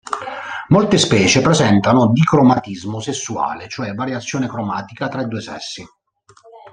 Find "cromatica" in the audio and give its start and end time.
4.47-5.07